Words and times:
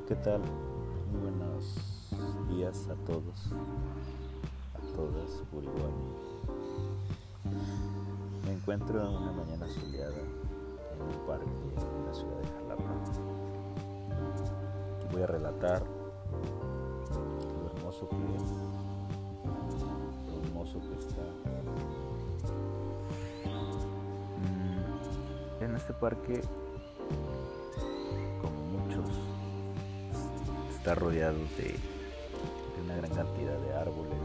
Hola, 0.00 0.08
¿qué 0.08 0.16
tal? 0.16 0.40
Muy 1.12 1.20
buenos 1.20 1.76
días 2.48 2.88
a 2.88 2.94
todos, 3.04 3.52
a 4.74 4.80
todas 4.96 5.30
por. 5.52 5.62
Me 8.46 8.52
encuentro 8.54 8.98
en 9.00 9.08
una 9.08 9.32
mañana 9.32 9.66
soleada 9.68 10.16
en 10.16 11.02
un 11.02 11.26
parque 11.26 11.44
en 11.44 12.06
la 12.06 12.14
ciudad 12.14 12.38
de 12.38 12.48
Jalapa. 12.48 12.94
Voy 15.12 15.22
a 15.22 15.26
relatar 15.26 15.82
lo 17.62 17.76
hermoso 17.76 18.08
que 18.08 18.16
es, 18.36 18.42
lo 20.30 20.40
hermoso 20.42 20.80
que 20.80 20.98
está. 20.98 21.24
Mm, 25.60 25.64
en 25.64 25.76
este 25.76 25.92
parque 25.92 26.40
está 30.90 31.04
rodeado 31.04 31.38
de, 31.56 31.76
una 32.82 32.96
gran 32.96 33.10
cantidad 33.10 33.56
de 33.58 33.74
árboles. 33.74 34.18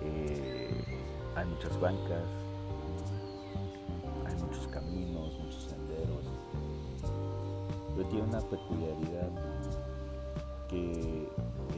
Eh, 0.00 0.70
hay 1.34 1.44
muchas 1.44 1.78
bancas, 1.78 2.22
hay 4.26 4.34
muchos 4.42 4.68
caminos, 4.68 5.38
muchos 5.38 5.64
senderos. 5.64 6.24
Pero 7.94 8.08
tiene 8.08 8.26
una 8.26 8.40
peculiaridad 8.40 9.28
que 10.70 11.28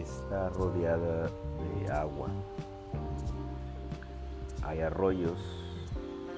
está 0.01 0.49
rodeada 0.51 1.29
de 1.75 1.93
agua. 1.93 2.29
Hay 4.63 4.81
arroyos 4.81 5.41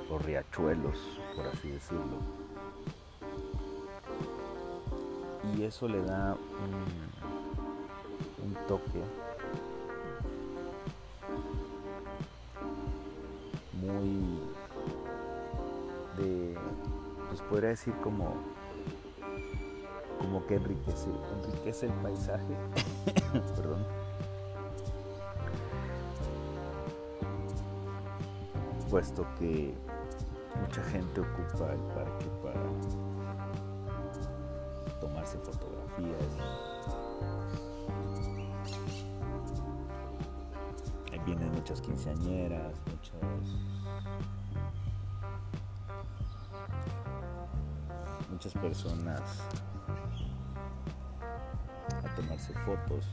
o 0.09 0.17
riachuelos, 0.17 0.97
por 1.37 1.47
así 1.47 1.69
decirlo 1.69 2.40
y 5.57 5.65
eso 5.65 5.89
le 5.89 6.03
da 6.03 6.37
un, 6.37 7.11
toque 8.67 9.03
muy 13.75 14.39
de 16.17 16.57
pues 17.29 17.41
podría 17.43 17.71
decir 17.71 17.95
como 18.03 18.35
como 20.19 20.47
que 20.47 20.57
enriquece 20.57 21.09
enriquece 21.43 21.87
el 21.87 21.93
paisaje. 21.95 22.57
Perdón. 23.57 23.87
Puesto 28.91 29.27
que 29.39 29.75
mucha 30.61 30.83
gente 30.85 31.21
ocupa 31.21 31.73
el 31.73 31.81
parque 31.95 32.27
para 32.43 32.61
Ahí 41.13 41.19
vienen 41.27 41.53
muchas 41.53 41.81
quinceañeras, 41.83 42.75
muchas, 42.87 43.21
muchas 48.31 48.53
personas 48.55 49.21
a 52.03 52.15
tomarse 52.17 52.55
fotos. 52.55 53.07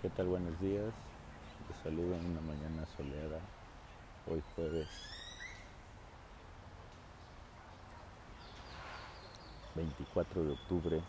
¿Qué 0.00 0.08
tal? 0.10 0.26
Buenos 0.26 0.60
días. 0.60 0.92
Te 1.68 1.74
saludo 1.84 2.16
en 2.16 2.26
una 2.26 2.40
mañana 2.40 2.84
soleada. 2.96 3.38
Hoy 4.28 4.42
jueves 4.56 5.11
24 9.74 10.44
de 10.44 10.52
octubre, 10.52 11.02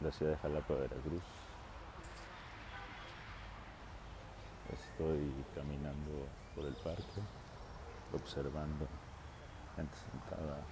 la 0.00 0.10
ciudad 0.10 0.32
de 0.32 0.38
Jalapa, 0.38 0.74
Veracruz. 0.74 1.22
Estoy 4.72 5.32
caminando 5.54 6.26
por 6.54 6.64
el 6.64 6.74
parque, 6.76 7.20
observando 8.14 8.86
gente 9.76 9.94
sentada 9.96 10.62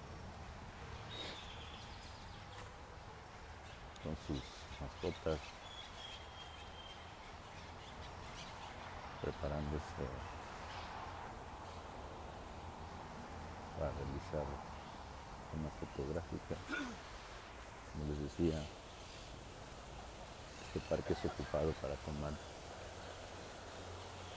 con 4.02 4.16
sus 4.26 4.42
mascotas, 4.80 5.40
preparándose 9.20 10.08
para 13.78 13.90
realizar 13.90 14.73
una 15.60 15.70
fotográfica. 15.70 16.56
Como 17.92 18.04
les 18.10 18.22
decía, 18.22 18.60
este 20.66 20.80
parque 20.88 21.12
es 21.12 21.24
ocupado 21.24 21.72
para 21.74 21.94
tomar 21.96 22.32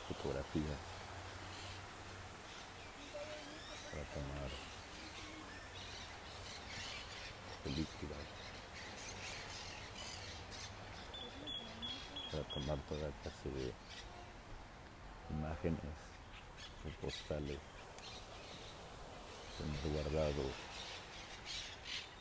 fotografías, 0.07 0.79
para 3.91 4.03
tomar 4.13 4.49
películas, 7.63 8.25
para 12.31 12.43
tomar 12.43 12.77
toda 12.89 13.11
clase 13.23 13.49
de 13.49 13.73
imágenes 15.31 15.81
o 16.85 17.05
postales 17.05 17.59
hemos 19.59 19.93
guardado 19.93 20.43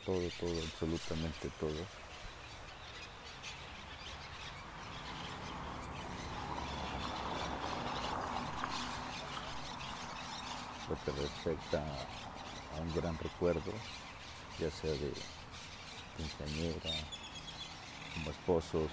todo, 0.07 0.29
todo, 0.39 0.57
absolutamente 0.63 1.49
todo. 1.59 1.83
Lo 10.87 10.95
que 11.03 11.11
respecta 11.11 11.83
a 12.77 12.81
un 12.81 12.95
gran 12.95 13.17
recuerdo, 13.17 13.73
ya 14.57 14.71
sea 14.71 14.91
de 14.91 15.11
quinceañera, 16.15 16.89
como 18.13 18.31
esposos. 18.31 18.89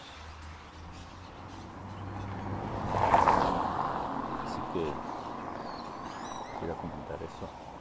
Así 4.43 4.61
que 4.73 4.93
quiero 6.59 6.77
comentar 6.77 7.23
eso. 7.23 7.74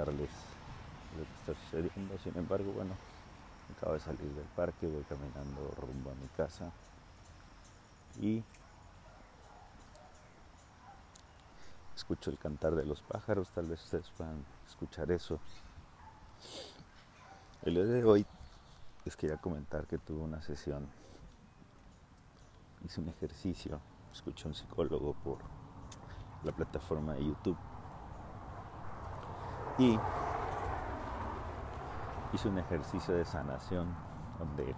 Platicarles 0.00 0.30
lo 1.16 1.24
que 1.24 1.52
está 1.52 1.64
sucediendo. 1.64 2.18
Sin 2.22 2.36
embargo, 2.36 2.72
bueno, 2.72 2.94
acabo 3.76 3.94
de 3.94 4.00
salir 4.00 4.20
del 4.20 4.44
parque, 4.56 4.86
voy 4.86 5.02
caminando 5.04 5.74
rumbo 5.80 6.10
a 6.10 6.14
mi 6.14 6.28
casa 6.36 6.70
y 8.20 8.42
escucho 11.94 12.30
el 12.30 12.38
cantar 12.38 12.74
de 12.74 12.84
los 12.84 13.02
pájaros, 13.02 13.48
tal 13.50 13.66
vez 13.66 13.82
ustedes 13.84 14.10
puedan 14.16 14.44
escuchar 14.68 15.10
eso. 15.12 15.38
El 17.62 17.74
día 17.74 17.84
de 17.84 18.04
hoy 18.04 18.26
les 19.04 19.16
quería 19.16 19.36
comentar 19.36 19.86
que 19.86 19.98
tuve 19.98 20.22
una 20.22 20.42
sesión, 20.42 20.86
hice 22.84 23.00
un 23.00 23.08
ejercicio, 23.08 23.80
escuché 24.12 24.48
un 24.48 24.54
psicólogo 24.54 25.14
por 25.22 25.38
la 26.42 26.52
plataforma 26.52 27.14
de 27.14 27.26
YouTube 27.26 27.58
y 29.80 29.98
hice 32.34 32.48
un 32.48 32.58
ejercicio 32.58 33.14
de 33.14 33.24
sanación 33.24 33.88
donde 34.38 34.74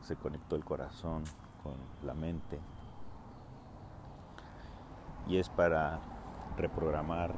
se 0.00 0.16
conectó 0.16 0.56
el 0.56 0.64
corazón 0.64 1.24
con 1.62 1.74
la 2.06 2.14
mente 2.14 2.58
y 5.26 5.36
es 5.36 5.50
para 5.50 6.00
reprogramar 6.56 7.34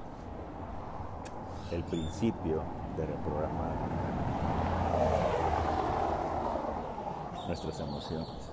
el 1.72 1.82
principio 1.82 2.62
de 2.96 3.06
reprogramar 3.06 3.74
nuestras 7.48 7.80
emociones. 7.80 8.52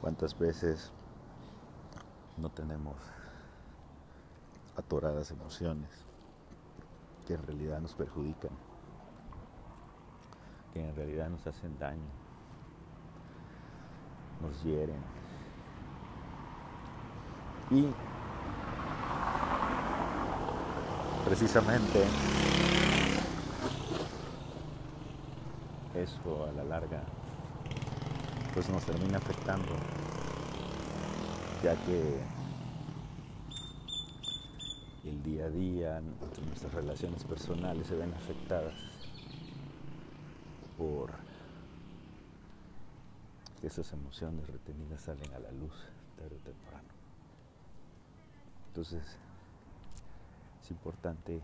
¿Cuántas 0.00 0.36
veces 0.36 0.92
no 2.36 2.48
tenemos 2.50 2.96
atoradas 4.76 5.30
emociones 5.30 5.88
que 7.26 7.34
en 7.34 7.46
realidad 7.46 7.80
nos 7.80 7.94
perjudican, 7.94 8.50
que 10.72 10.88
en 10.88 10.96
realidad 10.96 11.28
nos 11.28 11.46
hacen 11.46 11.78
daño, 11.78 12.10
nos 14.40 14.62
hieren. 14.62 15.00
Y 17.70 17.86
precisamente 21.24 22.04
eso 25.94 26.46
a 26.46 26.52
la 26.52 26.64
larga 26.64 27.02
pues 28.52 28.68
nos 28.68 28.84
termina 28.84 29.18
afectando 29.18 29.72
ya 31.62 31.74
que 31.86 32.20
el 35.04 35.22
día 35.42 35.46
a 35.46 35.50
día, 35.50 36.02
nuestras 36.46 36.72
relaciones 36.72 37.24
personales 37.24 37.86
se 37.86 37.96
ven 37.96 38.12
afectadas 38.14 38.74
por 40.78 41.10
que 43.60 43.66
esas 43.66 43.92
emociones 43.92 44.46
retenidas 44.46 45.00
salen 45.00 45.32
a 45.34 45.38
la 45.40 45.50
luz 45.52 45.72
tarde 46.16 46.36
o 46.36 46.44
temprano. 46.44 46.88
Entonces, 48.68 49.02
es 50.62 50.70
importante 50.70 51.40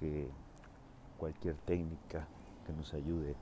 que 0.00 0.28
cualquier 1.18 1.54
técnica 1.56 2.26
que 2.66 2.72
nos 2.72 2.92
ayude 2.94 3.36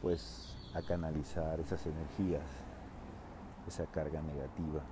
pues 0.00 0.54
a 0.74 0.80
canalizar 0.80 1.60
esas 1.60 1.86
energías 1.86 2.42
esa 3.66 3.86
carga 3.86 4.20
negativa, 4.20 4.82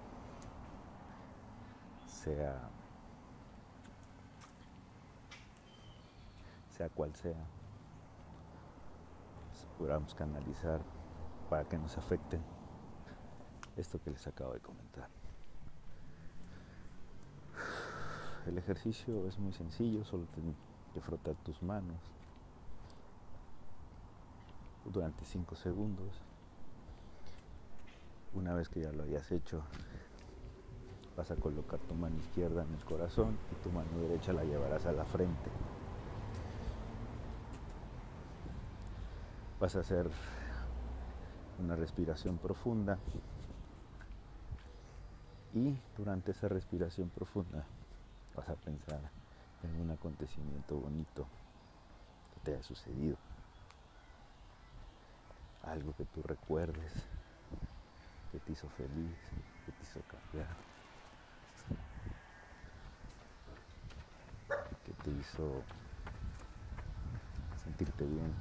sea, 2.06 2.68
sea 6.70 6.88
cual 6.90 7.14
sea, 7.14 7.44
pues, 9.48 9.66
podamos 9.78 10.14
canalizar 10.14 10.80
para 11.48 11.64
que 11.64 11.78
nos 11.78 11.96
afecten 11.98 12.40
esto 13.76 14.00
que 14.00 14.10
les 14.10 14.26
acabo 14.26 14.52
de 14.52 14.60
comentar. 14.60 15.08
El 18.46 18.56
ejercicio 18.56 19.26
es 19.26 19.38
muy 19.38 19.52
sencillo, 19.52 20.04
solo 20.04 20.24
tienes 20.34 20.56
que 20.94 21.00
frotar 21.00 21.34
tus 21.36 21.62
manos 21.62 21.98
durante 24.84 25.24
5 25.24 25.54
segundos 25.56 26.20
una 28.34 28.54
vez 28.54 28.68
que 28.68 28.80
ya 28.80 28.92
lo 28.92 29.02
hayas 29.02 29.30
hecho, 29.32 29.62
vas 31.16 31.30
a 31.30 31.36
colocar 31.36 31.78
tu 31.80 31.94
mano 31.94 32.16
izquierda 32.16 32.62
en 32.62 32.74
el 32.74 32.84
corazón 32.84 33.36
y 33.52 33.62
tu 33.62 33.70
mano 33.70 33.88
derecha 34.00 34.32
la 34.32 34.44
llevarás 34.44 34.86
a 34.86 34.92
la 34.92 35.04
frente. 35.04 35.50
Vas 39.58 39.76
a 39.76 39.80
hacer 39.80 40.08
una 41.58 41.76
respiración 41.76 42.38
profunda 42.38 42.98
y 45.52 45.76
durante 45.96 46.30
esa 46.30 46.48
respiración 46.48 47.10
profunda 47.10 47.66
vas 48.34 48.48
a 48.48 48.54
pensar 48.54 49.00
en 49.62 49.80
un 49.80 49.90
acontecimiento 49.90 50.76
bonito 50.76 51.26
que 52.34 52.40
te 52.40 52.54
haya 52.54 52.62
sucedido. 52.62 53.16
Algo 55.64 55.94
que 55.96 56.06
tú 56.06 56.22
recuerdes 56.22 56.92
que 58.30 58.38
te 58.38 58.52
hizo 58.52 58.68
feliz, 58.70 59.16
que 59.66 59.72
te 59.72 59.82
hizo 59.82 60.00
cambiar, 60.02 60.46
que 64.84 64.92
te 65.04 65.10
hizo 65.10 65.62
sentirte 67.62 68.04
bien. 68.04 68.32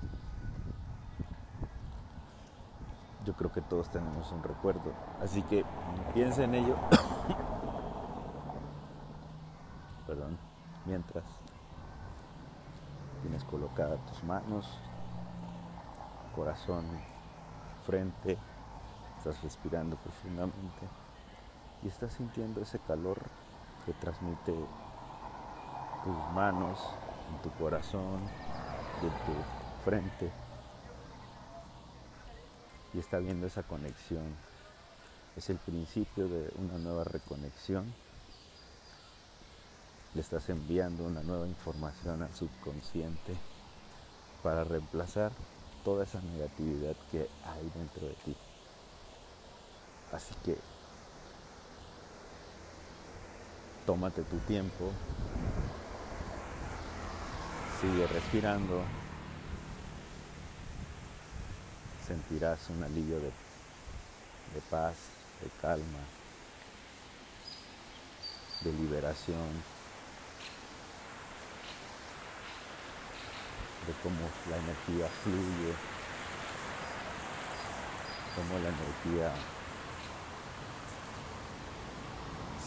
Yo 3.25 3.33
creo 3.33 3.51
que 3.51 3.62
todos 3.62 3.89
tenemos 3.89 4.31
un 4.31 4.44
recuerdo, 4.44 4.94
así 5.21 5.41
que 5.44 5.65
piensa 6.13 6.44
en 6.44 6.56
ello. 6.56 6.75
Perdón, 10.07 10.38
mientras 10.86 11.24
tienes 13.21 13.44
colocadas 13.44 14.03
tus 14.06 14.24
manos, 14.24 14.65
corazón, 16.36 16.86
frente, 17.86 18.38
estás 19.19 19.44
respirando 19.44 19.98
profundamente 19.98 20.88
y 21.83 21.89
estás 21.89 22.13
sintiendo 22.13 22.62
ese 22.62 22.80
calor 22.80 23.19
que 23.86 23.94
transmite 23.94 24.54
tus 26.04 26.33
manos 26.33 26.80
en 27.30 27.42
tu 27.42 27.51
corazón 27.57 28.21
en 29.01 29.10
tu 29.10 29.83
frente 29.83 30.31
y 32.94 33.00
está 33.00 33.19
viendo 33.19 33.48
esa 33.48 33.63
conexión. 33.63 34.24
Es 35.38 35.50
el 35.50 35.57
principio 35.57 36.27
de 36.27 36.51
una 36.57 36.77
nueva 36.77 37.04
reconexión. 37.04 37.94
Le 40.15 40.22
estás 40.22 40.50
enviando 40.50 41.06
una 41.06 41.22
nueva 41.22 41.48
información 41.48 42.24
al 42.24 42.33
subconsciente 42.33 43.36
para 44.44 44.63
reemplazar 44.63 45.31
toda 45.86 46.04
esa 46.04 46.19
negatividad 46.22 46.95
que 47.12 47.30
hay 47.45 47.72
dentro 47.75 48.07
de 48.07 48.15
ti. 48.25 48.36
Así 50.12 50.34
que 50.44 50.58
tómate 53.86 54.24
tu 54.24 54.38
tiempo, 54.40 54.92
sigue 57.80 58.08
respirando, 58.08 58.84
sentirás 62.06 62.70
un 62.70 62.84
alivio 62.84 63.18
de, 63.18 63.32
de 64.54 64.62
paz, 64.70 64.96
de 65.42 65.50
calma, 65.62 66.04
de 68.62 68.74
liberación, 68.74 69.64
de 73.88 73.94
cómo 74.04 74.28
la 74.50 74.58
energía 74.58 75.08
fluye, 75.24 75.74
cómo 78.36 78.60
la 78.60 78.70
energía 78.70 79.59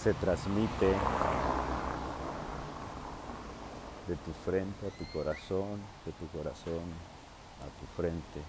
se 0.03 0.13
transmite 0.15 0.89
de 4.09 4.17
tu 4.17 4.33
frente 4.45 4.89
a 4.89 4.91
tu 4.91 5.07
corazón, 5.13 5.81
de 6.05 6.11
tu 6.11 6.27
corazón 6.37 6.83
a 7.61 7.69
tu 7.79 7.87
frente. 7.95 8.41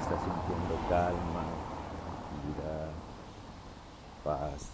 Estás 0.00 0.22
sintiendo 0.22 0.78
calma, 0.88 1.46
tranquilidad, 1.98 2.90
paz, 4.22 4.68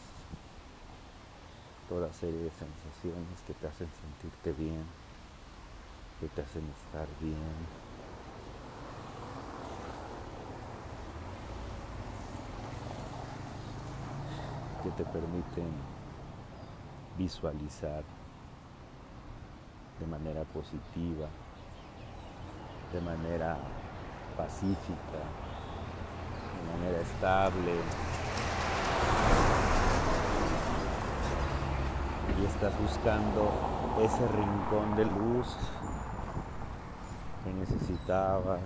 toda 1.89 2.13
serie 2.13 2.39
de 2.39 2.51
sensaciones 2.51 3.41
que 3.47 3.55
te 3.55 3.67
hacen 3.67 3.89
sentirte 4.03 4.53
bien, 4.63 4.85
que 6.21 6.29
te 6.29 6.43
hacen 6.43 6.65
estar 6.85 7.07
bien. 7.23 7.84
Que 14.85 14.91
te 14.91 15.05
permiten 15.05 15.73
visualizar 17.17 18.05
de 19.99 20.07
manera 20.07 20.45
positiva, 20.45 21.27
de 22.93 23.01
manera 23.01 23.57
pacífica, 24.37 25.23
de 26.59 26.77
manera 26.77 27.01
estable. 27.01 27.73
Y 32.39 32.45
estás 32.45 32.79
buscando 32.79 33.53
ese 34.03 34.29
rincón 34.29 34.97
de 34.97 35.05
luz 35.07 35.57
que 37.43 37.55
necesitabas, 37.55 38.61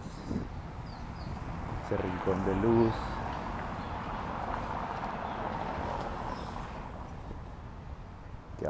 ese 1.87 1.97
rincón 1.97 2.45
de 2.45 2.57
luz 2.57 2.95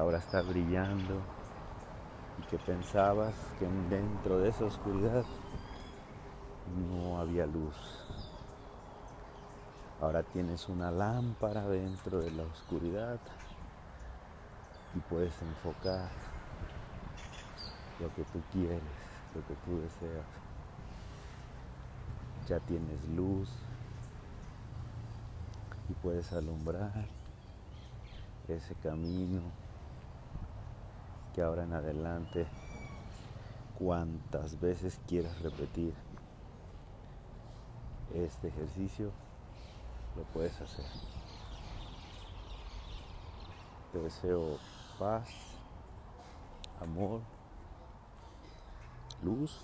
ahora 0.09 0.21
está 0.21 0.41
brillando 0.41 1.21
y 2.39 2.43
que 2.47 2.57
pensabas 2.57 3.35
que 3.59 3.67
dentro 3.95 4.39
de 4.39 4.49
esa 4.49 4.65
oscuridad 4.65 5.23
no 6.79 7.21
había 7.21 7.45
luz. 7.45 7.77
Ahora 10.01 10.23
tienes 10.23 10.67
una 10.71 10.91
lámpara 10.91 11.69
dentro 11.69 12.21
de 12.21 12.31
la 12.31 12.45
oscuridad 12.45 13.21
y 14.95 15.01
puedes 15.01 15.35
enfocar 15.43 16.09
lo 18.01 18.09
que 18.15 18.23
tú 18.33 18.41
quieres, 18.51 18.81
lo 19.35 19.47
que 19.47 19.55
tú 19.67 19.79
deseas. 19.83 20.25
Ya 22.49 22.59
tienes 22.61 23.07
luz 23.11 23.51
y 25.91 25.93
puedes 26.03 26.33
alumbrar 26.33 27.05
ese 28.49 28.75
camino 28.77 29.68
ahora 31.41 31.65
en 31.65 31.73
adelante, 31.73 32.47
cuantas 33.79 34.61
veces 34.61 35.01
quieras 35.07 35.41
repetir 35.43 35.95
este 38.15 38.49
ejercicio, 38.49 39.11
lo 40.17 40.23
puedes 40.33 40.61
hacer. 40.61 40.85
Te 43.93 43.99
deseo 43.99 44.59
paz, 44.99 45.29
amor 46.81 47.21
luz. 49.23 49.61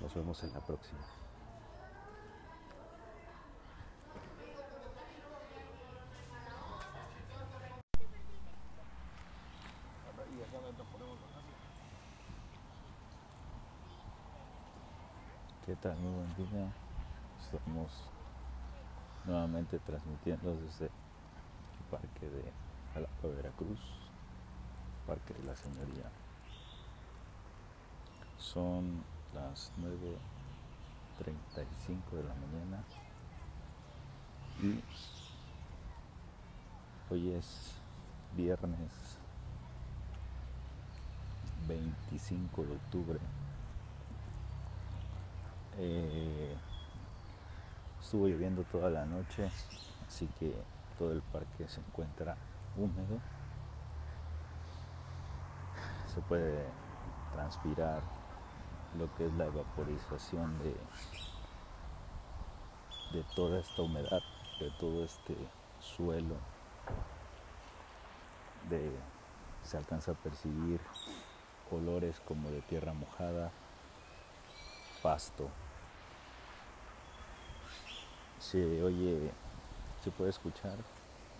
Nos 0.00 0.14
vemos 0.14 0.42
en 0.44 0.52
la 0.52 0.60
próxima. 0.60 1.19
¿Qué? 15.70 15.76
Muy 15.90 16.10
buen 16.12 16.34
día. 16.34 16.66
Estamos 17.40 18.10
nuevamente 19.24 19.78
transmitiendo 19.78 20.56
desde 20.56 20.86
el 20.86 21.84
parque 21.88 22.28
de 22.28 22.42
Jalapa, 22.92 23.28
Veracruz, 23.28 23.78
Parque 25.06 25.32
de 25.32 25.44
la 25.44 25.54
Señoría. 25.54 26.10
Son 28.36 29.04
las 29.32 29.70
9.35 29.78 32.16
de 32.16 32.24
la 32.24 32.34
mañana 32.34 32.82
y 34.60 34.82
hoy 37.12 37.30
es 37.30 37.76
viernes 38.36 39.18
25 41.68 42.64
de 42.64 42.74
octubre 42.74 43.20
eh, 45.78 46.54
estuvo 48.00 48.26
lloviendo 48.26 48.62
toda 48.64 48.90
la 48.90 49.04
noche, 49.06 49.50
así 50.06 50.26
que 50.38 50.54
todo 50.98 51.12
el 51.12 51.22
parque 51.22 51.68
se 51.68 51.80
encuentra 51.80 52.36
húmedo. 52.76 53.18
Se 56.12 56.20
puede 56.22 56.66
transpirar 57.32 58.02
lo 58.98 59.14
que 59.14 59.26
es 59.26 59.34
la 59.34 59.46
evaporización 59.46 60.58
de, 60.58 60.74
de 63.12 63.24
toda 63.36 63.60
esta 63.60 63.82
humedad, 63.82 64.20
de 64.58 64.70
todo 64.78 65.04
este 65.04 65.36
suelo. 65.78 66.34
Se 69.62 69.76
alcanza 69.76 70.12
a 70.12 70.14
percibir 70.14 70.80
olores 71.70 72.20
como 72.20 72.50
de 72.50 72.60
tierra 72.62 72.92
mojada, 72.92 73.52
pasto, 75.02 75.48
se 78.38 78.82
oye, 78.82 79.30
se 80.02 80.10
puede 80.10 80.30
escuchar 80.30 80.76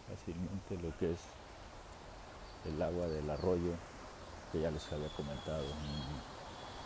fácilmente 0.09 0.77
lo 0.77 0.97
que 0.99 1.13
es 1.13 1.21
el 2.67 2.81
agua 2.83 3.07
del 3.07 3.29
arroyo, 3.31 3.73
que 4.53 4.61
ya 4.61 4.71
les 4.71 4.93
había 4.93 5.09
comentado 5.15 5.65
en 5.65 5.71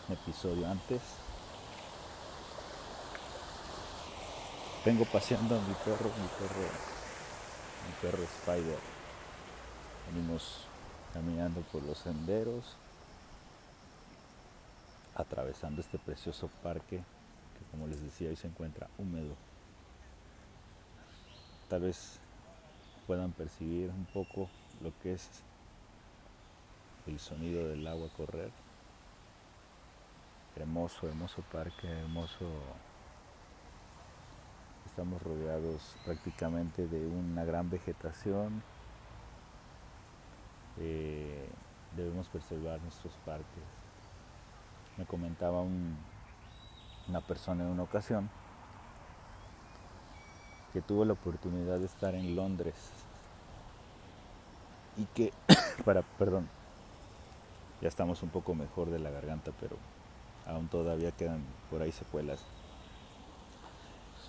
un 0.08 0.14
episodio 0.14 0.68
antes. 0.68 1.00
Vengo 4.84 5.04
paseando 5.06 5.56
a 5.56 5.60
mi 5.60 5.74
perro, 5.84 6.10
mi 6.20 6.28
perro, 6.38 6.68
mi 7.86 7.92
perro 8.02 8.22
Spider. 8.22 8.78
Venimos 10.12 10.66
caminando 11.14 11.62
por 11.72 11.82
los 11.84 11.98
senderos, 11.98 12.76
atravesando 15.14 15.80
este 15.80 15.99
precioso 15.99 16.49
parque 16.62 16.97
que 16.99 17.64
como 17.71 17.87
les 17.87 18.02
decía 18.02 18.28
hoy 18.28 18.37
se 18.37 18.49
encuentra 18.49 18.88
húmedo 18.99 19.37
tal 21.68 21.83
vez 21.83 22.21
puedan 23.06 23.33
percibir 23.33 23.90
un 23.90 24.06
poco 24.06 24.49
lo 24.80 24.92
que 25.00 25.12
es 25.14 25.42
el 27.06 27.18
sonido 27.18 27.68
del 27.68 27.87
agua 27.87 28.09
correr. 28.16 28.50
Hermoso, 30.56 31.09
hermoso 31.09 31.42
parque, 31.52 31.88
hermoso. 31.88 32.49
Estamos 34.87 35.21
rodeados 35.23 35.97
prácticamente 36.04 36.87
de 36.87 37.06
una 37.06 37.44
gran 37.44 37.68
vegetación. 37.68 38.62
Eh, 40.78 41.49
debemos 41.97 42.28
preservar 42.28 42.80
nuestros 42.80 43.12
parques. 43.25 43.83
Me 44.96 45.04
comentaba 45.06 45.62
una 45.62 47.20
persona 47.20 47.64
en 47.64 47.70
una 47.70 47.82
ocasión 47.82 48.30
que 50.72 50.80
tuvo 50.80 51.04
la 51.04 51.12
oportunidad 51.12 51.78
de 51.78 51.86
estar 51.86 52.14
en 52.14 52.34
Londres 52.34 52.74
y 54.96 55.04
que, 55.06 55.32
para, 55.84 56.02
perdón, 56.02 56.48
ya 57.80 57.88
estamos 57.88 58.22
un 58.22 58.30
poco 58.30 58.54
mejor 58.54 58.90
de 58.90 58.98
la 58.98 59.10
garganta, 59.10 59.52
pero 59.60 59.76
aún 60.46 60.68
todavía 60.68 61.12
quedan 61.12 61.42
por 61.70 61.82
ahí 61.82 61.92
secuelas. 61.92 62.40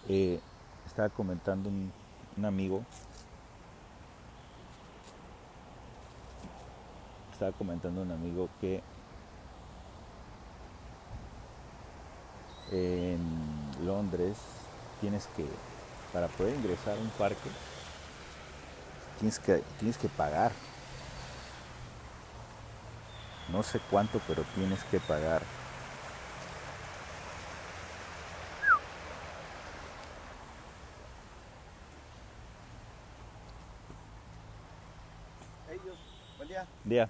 Eh, 0.07 0.39
estaba 0.85 1.09
comentando 1.09 1.69
un, 1.69 1.91
un 2.37 2.45
amigo, 2.45 2.83
estaba 7.31 7.51
comentando 7.51 8.01
un 8.01 8.11
amigo 8.11 8.49
que 8.61 8.81
en 12.71 13.19
Londres 13.85 14.37
tienes 15.01 15.27
que 15.35 15.45
para 16.11 16.27
poder 16.27 16.55
ingresar 16.55 16.97
a 16.97 17.01
un 17.01 17.09
parque 17.09 17.49
tienes 19.19 19.39
que, 19.39 19.63
tienes 19.79 19.97
que 19.97 20.09
pagar. 20.09 20.51
No 23.51 23.63
sé 23.63 23.79
cuánto, 23.89 24.19
pero 24.27 24.43
tienes 24.55 24.83
que 24.85 24.99
pagar. 24.99 25.41
Ellos, 35.69 35.97
buen 36.37 36.49
día. 36.49 36.65
Día. 36.83 37.09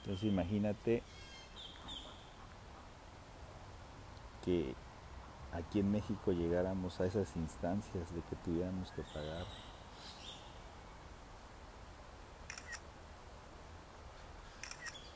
Entonces 0.00 0.24
imagínate 0.24 1.02
que 4.44 4.74
aquí 5.52 5.80
en 5.80 5.90
México 5.90 6.32
llegáramos 6.32 7.00
a 7.00 7.06
esas 7.06 7.34
instancias 7.36 8.14
de 8.14 8.20
que 8.22 8.36
tuviéramos 8.44 8.90
que 8.92 9.02
pagar. 9.02 9.46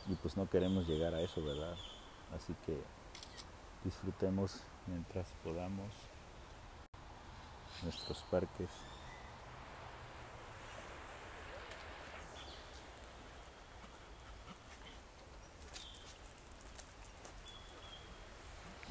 Y 0.08 0.14
pues 0.14 0.37
no 0.37 0.49
queremos 0.49 0.88
llegar 0.88 1.14
a 1.14 1.20
eso, 1.20 1.44
¿verdad? 1.44 1.76
Así 2.35 2.54
que 2.64 2.80
disfrutemos 3.85 4.62
mientras 4.87 5.28
podamos 5.44 5.92
nuestros 7.82 8.23
parques. 8.30 8.70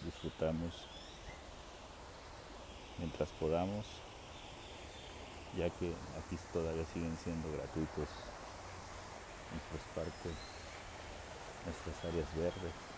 Disfrutamos 0.03 0.88
mientras 2.98 3.29
ya 5.58 5.70
que 5.72 5.94
aquí 6.20 6.38
todavía 6.54 6.86
siguen 6.94 7.18
siendo 7.24 7.52
gratuitos 7.52 8.08
nuestros 9.50 9.82
parques, 9.96 10.38
nuestras 11.66 12.06
áreas 12.06 12.36
verdes. 12.36 12.97